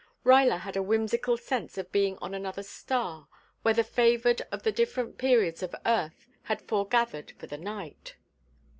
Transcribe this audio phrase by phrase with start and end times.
[0.25, 3.27] Ruyler had a whimsical sense of being on another star
[3.61, 8.15] where the favored of the different periods of Earth had foregathered for the night.